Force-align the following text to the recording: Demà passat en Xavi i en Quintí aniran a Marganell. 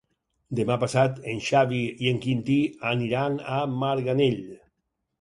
Demà 0.59 0.77
passat 0.83 1.19
en 1.33 1.43
Xavi 1.49 1.83
i 2.07 2.11
en 2.15 2.19
Quintí 2.25 2.59
aniran 2.95 3.41
a 3.61 3.63
Marganell. 3.79 4.45